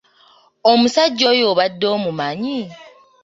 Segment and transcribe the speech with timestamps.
[0.71, 2.59] Omusajja oyo obadde omumanyi?